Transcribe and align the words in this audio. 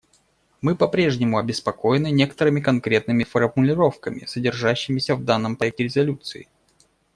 Мы 0.61 0.75
попрежнему 0.75 1.37
обеспокоены 1.37 2.09
некоторыми 2.09 2.59
конкретными 2.59 3.23
формулировками, 3.23 4.25
содержащимися 4.25 5.15
в 5.15 5.23
данном 5.23 5.55
проекте 5.57 5.83
резолюции. 5.83 6.47